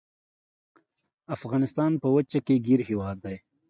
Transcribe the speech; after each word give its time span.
افغانستان 1.35 1.91
په 2.01 2.07
وچه 2.15 2.39
کې 2.45 2.63
ګیر 2.65 2.79
هیواد 2.89 3.17
دی. 3.25 3.35